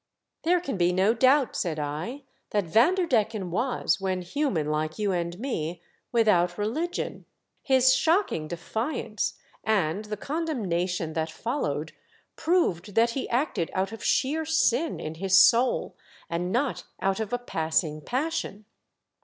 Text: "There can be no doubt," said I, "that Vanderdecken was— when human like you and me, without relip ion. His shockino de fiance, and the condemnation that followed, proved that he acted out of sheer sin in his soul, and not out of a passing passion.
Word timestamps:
"There 0.41 0.59
can 0.59 0.77
be 0.77 0.91
no 0.91 1.13
doubt," 1.13 1.55
said 1.55 1.77
I, 1.77 2.23
"that 2.49 2.63
Vanderdecken 2.63 3.51
was— 3.51 3.99
when 4.01 4.23
human 4.23 4.71
like 4.71 4.97
you 4.97 5.11
and 5.11 5.37
me, 5.37 5.79
without 6.11 6.55
relip 6.55 6.97
ion. 6.99 7.25
His 7.61 7.93
shockino 7.93 8.47
de 8.47 8.57
fiance, 8.57 9.35
and 9.63 10.05
the 10.05 10.17
condemnation 10.17 11.13
that 11.13 11.29
followed, 11.29 11.91
proved 12.35 12.95
that 12.95 13.11
he 13.11 13.29
acted 13.29 13.69
out 13.75 13.91
of 13.91 14.03
sheer 14.03 14.43
sin 14.43 14.99
in 14.99 15.13
his 15.21 15.37
soul, 15.37 15.95
and 16.31 16.51
not 16.51 16.83
out 16.99 17.19
of 17.19 17.31
a 17.31 17.37
passing 17.37 18.01
passion. 18.01 18.65